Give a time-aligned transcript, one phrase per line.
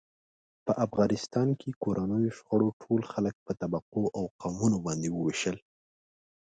[0.65, 5.57] په افغانستان کې کورنیو شخړو ټول خلک په طبقو او قومونو باندې و وېشل.